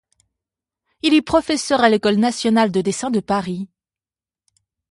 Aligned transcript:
Il 1.03 1.13
est 1.13 1.21
professeur 1.21 1.81
à 1.81 1.89
l'école 1.89 2.15
nationale 2.15 2.71
de 2.71 2.81
dessin 2.81 3.11
de 3.11 3.19
Paris. 3.19 3.69